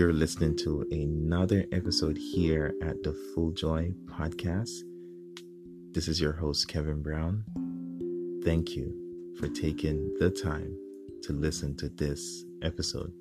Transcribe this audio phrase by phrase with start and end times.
[0.00, 4.70] You're listening to another episode here at the Full Joy Podcast.
[5.92, 7.44] This is your host, Kevin Brown.
[8.42, 10.74] Thank you for taking the time
[11.24, 13.12] to listen to this episode.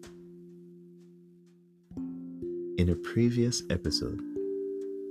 [2.78, 4.22] In a previous episode,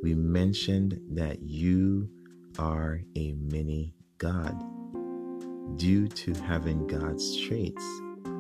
[0.03, 2.09] we mentioned that you
[2.59, 4.59] are a mini God
[5.77, 7.85] due to having God's traits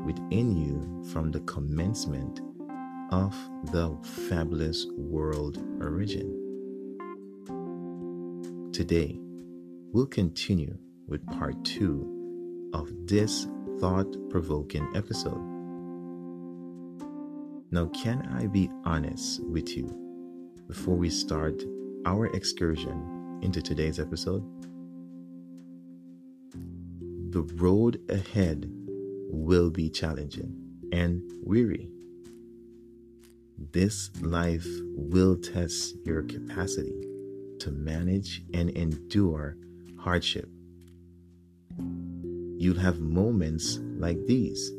[0.07, 2.41] within you from the commencement
[3.11, 3.35] of
[3.73, 3.97] the
[4.29, 6.35] fabulous world origin.
[8.73, 9.19] Today,
[9.93, 10.77] we'll continue
[11.07, 13.47] with part two of this
[13.81, 15.41] thought provoking episode.
[17.71, 19.87] Now, can I be honest with you
[20.67, 21.63] before we start
[22.07, 24.45] our excursion into today's episode?
[27.31, 28.71] The road ahead
[29.31, 30.55] will be challenging
[30.93, 31.91] and weary.
[33.59, 36.95] This life will test your capacity
[37.59, 39.57] to manage and endure
[39.99, 40.49] hardship.
[41.77, 44.71] You'll have moments like these,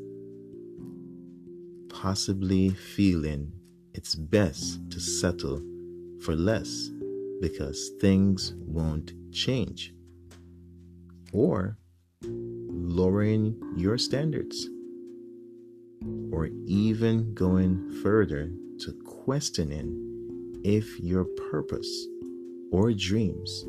[1.90, 3.52] possibly feeling
[3.94, 5.62] it's best to settle
[6.22, 6.90] for less
[7.42, 9.94] because things won't change,
[11.34, 11.78] or
[12.24, 14.70] lowering your standards,
[16.32, 22.08] or even going further to questioning if your purpose
[22.72, 23.66] or dreams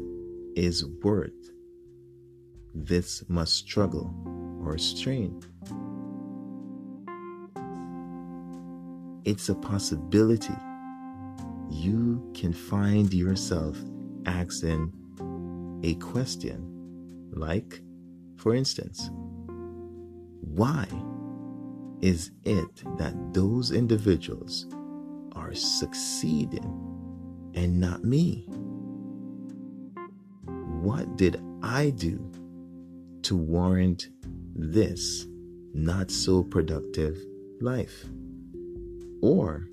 [0.57, 1.51] is worth
[2.75, 4.13] this much struggle
[4.65, 5.41] or strain.
[9.25, 10.55] It's a possibility
[11.71, 13.77] you can find yourself
[14.27, 14.93] asking
[15.85, 16.67] a question
[17.33, 17.81] like,
[18.37, 19.11] for instance,
[20.41, 20.87] why
[22.03, 24.67] is it that those individuals
[25.33, 28.47] are succeeding and not me?
[30.81, 32.31] What did I do
[33.23, 34.09] to warrant
[34.55, 35.27] this
[35.75, 37.19] not so productive
[37.61, 38.07] life?
[39.21, 39.69] Or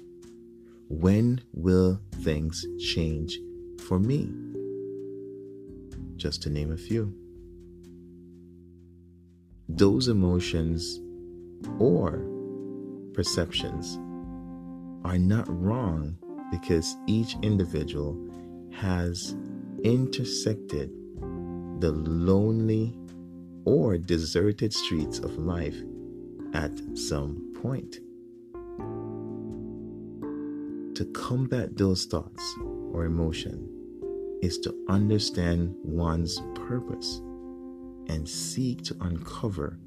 [0.90, 3.40] when will things change
[3.88, 4.30] for me?
[6.18, 7.14] Just to name a few.
[9.70, 11.00] Those emotions
[11.80, 12.24] or
[13.14, 13.98] perceptions
[15.04, 16.18] are not wrong
[16.52, 18.18] because each individual
[18.72, 19.36] has
[19.84, 20.92] intersected
[21.80, 22.98] the lonely
[23.66, 25.78] or deserted streets of life
[26.54, 28.00] at some point.
[30.96, 32.56] To combat those thoughts
[32.92, 33.70] or emotion
[34.42, 37.22] is to understand one's purpose
[38.08, 39.78] and seek to uncover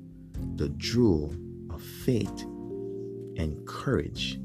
[0.56, 1.34] the jewel
[1.81, 2.43] faith
[3.37, 4.39] and courage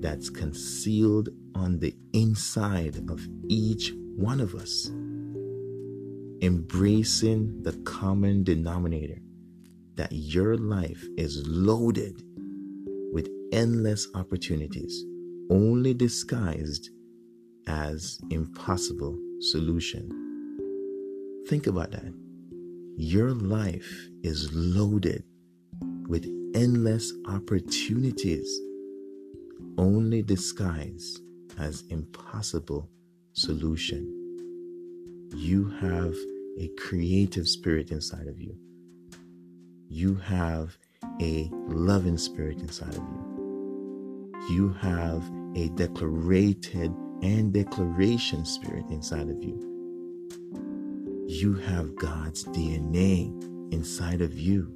[0.00, 4.90] that's concealed on the inside of each one of us.
[6.42, 9.18] Embracing the common denominator
[9.94, 12.22] that your life is loaded
[13.12, 15.04] with endless opportunities,
[15.50, 16.90] only disguised
[17.66, 20.10] as impossible solution.
[21.48, 22.12] Think about that.
[22.96, 25.24] Your life is loaded
[26.08, 28.48] with endless opportunities,
[29.76, 31.20] only disguised
[31.58, 32.88] as impossible
[33.34, 34.24] solution.
[35.34, 36.14] You have
[36.58, 38.56] a creative spirit inside of you.
[39.90, 40.78] You have
[41.20, 44.32] a loving spirit inside of you.
[44.48, 46.90] You have a declarated
[47.22, 49.60] and declaration spirit inside of you.
[51.28, 54.72] You have God's DNA inside of you.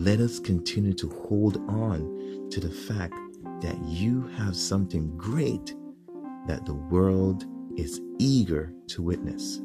[0.00, 3.12] Let us continue to hold on to the fact
[3.60, 5.74] that you have something great
[6.46, 7.44] that the world
[7.76, 9.58] is eager to witness.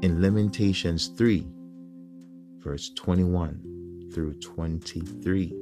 [0.00, 1.46] In Lamentations 3,
[2.60, 5.52] verse 21 through 23,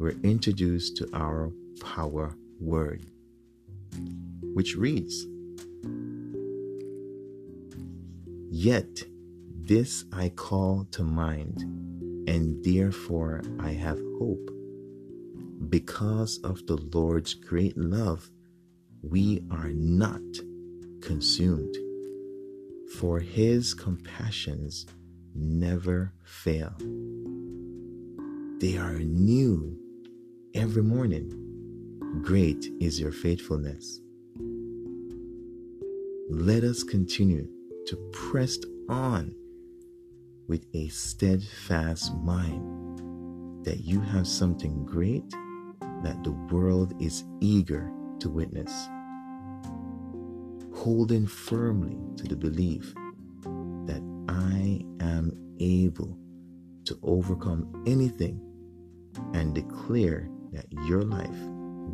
[0.00, 3.06] we're introduced to our power word,
[4.52, 5.28] which reads,
[8.50, 9.04] Yet
[9.66, 11.62] this I call to mind,
[12.28, 14.50] and therefore I have hope.
[15.68, 18.30] Because of the Lord's great love,
[19.02, 20.20] we are not
[21.02, 21.74] consumed,
[22.98, 24.86] for his compassions
[25.34, 26.72] never fail.
[28.60, 29.76] They are new
[30.54, 31.42] every morning.
[32.22, 34.00] Great is your faithfulness.
[36.30, 37.48] Let us continue
[37.88, 38.58] to press
[38.88, 39.34] on
[40.48, 45.28] with a steadfast mind, that you have something great
[46.02, 47.90] that the world is eager
[48.20, 48.88] to witness.
[50.74, 52.94] Holding firmly to the belief
[53.86, 56.16] that I am able
[56.84, 58.40] to overcome anything
[59.34, 61.36] and declare that your life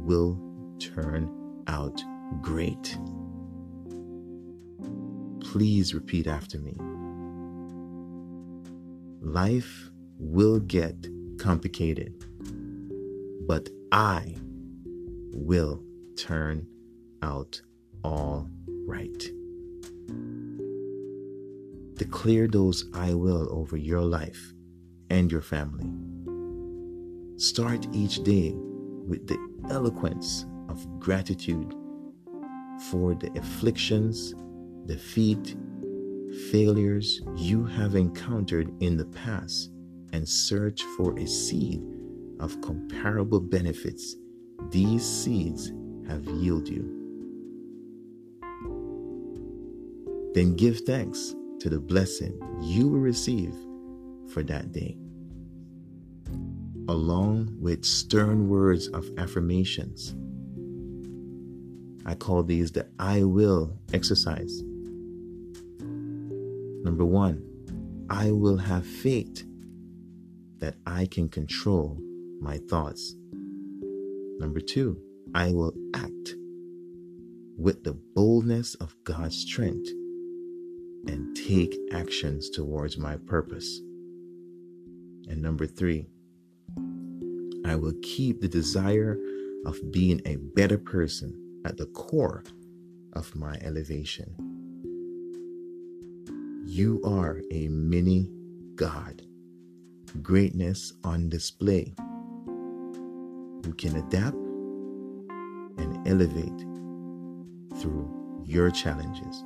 [0.05, 0.39] will
[0.79, 1.31] turn
[1.69, 2.03] out
[2.43, 2.99] great.
[5.41, 6.77] Please repeat after me.
[9.25, 9.89] Life
[10.19, 11.07] will get
[11.39, 12.13] complicated,
[13.47, 14.35] but I
[15.33, 15.81] will
[16.17, 16.67] turn
[17.23, 17.63] out
[18.03, 18.51] all
[18.85, 19.31] right.
[21.95, 24.53] Declare those I will over your life
[25.09, 25.89] and your family.
[27.39, 29.39] Start each day with the
[29.71, 31.73] eloquence of gratitude
[32.91, 34.35] for the afflictions,
[34.87, 35.57] defeat,
[36.51, 39.71] failures you have encountered in the past
[40.13, 41.83] and search for a seed
[42.41, 44.17] of comparable benefits
[44.71, 45.73] these seeds
[46.09, 46.99] have yielded you.
[50.35, 53.55] Then give thanks to the blessing you will receive
[54.29, 54.97] for that day.
[56.89, 60.15] Along with stern words of affirmations.
[62.05, 64.63] I call these the I will exercise.
[66.83, 67.43] Number one,
[68.11, 69.45] I will have faith
[70.59, 71.99] that I can control
[72.41, 73.15] my thoughts.
[74.39, 74.99] Number two,
[75.35, 76.35] I will act
[77.57, 79.89] with the boldness of God's strength
[81.07, 83.81] and take actions towards my purpose.
[85.29, 86.07] And number three,
[87.65, 89.19] I will keep the desire
[89.65, 92.43] of being a better person at the core
[93.13, 94.52] of my elevation.
[96.75, 98.31] You are a mini
[98.77, 99.21] God,
[100.23, 101.93] greatness on display,
[103.63, 104.39] who can adapt
[105.77, 106.61] and elevate
[107.79, 108.11] through
[108.47, 109.45] your challenges.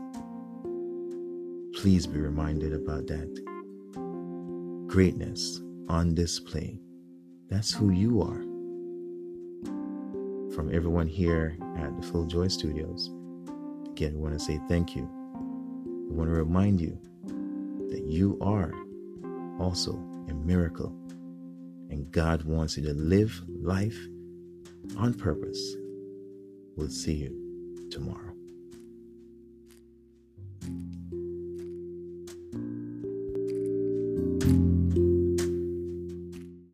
[1.74, 3.42] Please be reminded about that.
[4.86, 6.78] Greatness on display.
[7.50, 8.40] That's who you are.
[10.54, 13.10] From everyone here at the Full Joy Studios,
[13.90, 15.10] again, we want to say thank you.
[16.08, 16.96] We want to remind you
[17.90, 18.72] that you are
[19.60, 19.92] also
[20.28, 20.94] a miracle.
[21.90, 23.98] And God wants you to live life
[24.96, 25.76] on purpose.
[26.76, 28.35] We'll see you tomorrow.